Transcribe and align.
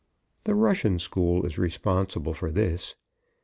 The 0.45 0.55
Russian 0.55 0.97
school 0.97 1.45
is 1.45 1.59
responsible 1.59 2.33
for 2.33 2.49
this. 2.49 2.95